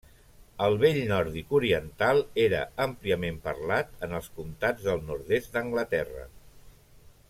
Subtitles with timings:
[0.67, 6.29] El vell nòrdic oriental era àmpliament parlat en els comtats del nord-est d'Anglaterra.